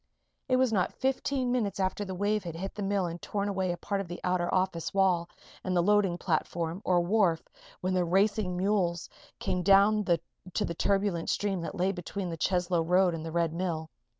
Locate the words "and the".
5.63-5.83, 13.13-13.31